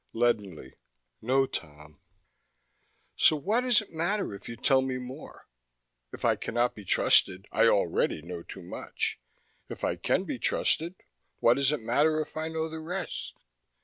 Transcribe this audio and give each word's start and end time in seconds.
Leadenly: 0.13 0.73
"No, 1.21 1.45
Tom." 1.45 2.01
"So 3.15 3.35
what 3.35 3.61
does 3.61 3.83
it 3.83 3.93
matter 3.93 4.33
if 4.33 4.49
you 4.49 4.55
tell 4.55 4.81
me 4.81 4.97
more? 4.97 5.47
If 6.11 6.25
I 6.25 6.35
cannot 6.35 6.73
be 6.73 6.83
trusted, 6.83 7.45
I 7.51 7.67
already 7.67 8.23
know 8.23 8.41
too 8.41 8.63
much. 8.63 9.19
If 9.69 9.83
I 9.83 9.97
can 9.97 10.23
be 10.23 10.39
trusted, 10.39 10.95
what 11.39 11.57
does 11.57 11.71
it 11.71 11.81
matter 11.83 12.19
if 12.19 12.35
I 12.35 12.47
know 12.47 12.67
the 12.67 12.79
rest?" 12.79 13.35